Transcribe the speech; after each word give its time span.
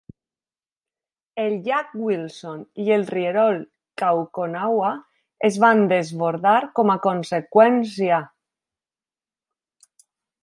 El 1.41 1.57
llac 1.67 1.91
Wilson 2.05 2.63
i 2.85 2.93
el 2.95 3.03
rierol 3.09 3.59
Kaukonahua 4.03 4.89
es 5.51 5.59
van 5.65 5.83
desbordar 5.91 6.55
com 6.79 6.93
a 6.95 6.97
conseqüència. 7.05 8.23